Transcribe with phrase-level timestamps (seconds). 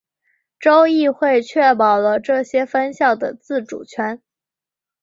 [0.59, 4.19] 州议会确保了这些分校的自主权。